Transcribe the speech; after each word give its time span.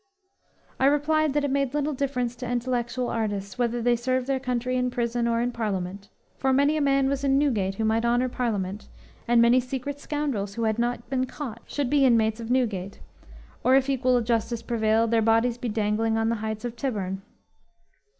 I 0.79 0.87
replied 0.87 1.33
that 1.33 1.43
it 1.43 1.51
made 1.51 1.75
little 1.75 1.93
difference 1.93 2.35
to 2.37 2.49
intellectual 2.49 3.07
artists 3.11 3.59
whether 3.59 3.83
they 3.83 3.95
served 3.95 4.25
their 4.25 4.39
country 4.39 4.75
in 4.75 4.89
prison 4.89 5.27
or 5.27 5.41
in 5.41 5.51
Parliament, 5.51 6.09
for 6.39 6.51
many 6.51 6.75
a 6.75 6.81
man 6.81 7.07
was 7.07 7.23
in 7.23 7.37
Newgate 7.37 7.75
who 7.75 7.85
might 7.85 8.03
honor 8.03 8.27
Parliament, 8.27 8.87
and 9.27 9.39
many 9.39 9.59
secret 9.59 9.99
scoundrels 9.99 10.55
who 10.55 10.63
had 10.63 10.79
not 10.79 11.07
been 11.11 11.27
caught 11.27 11.61
should 11.67 11.87
be 11.91 12.03
inmates 12.03 12.39
of 12.39 12.49
Newgate, 12.49 12.99
or, 13.63 13.75
if 13.75 13.91
equal 13.91 14.19
justice 14.21 14.63
prevailed, 14.63 15.11
their 15.11 15.21
bodies 15.21 15.59
be 15.59 15.69
dangling 15.69 16.17
on 16.17 16.29
the 16.29 16.37
heights 16.41 16.65
of 16.65 16.75
Tyburn! 16.75 17.21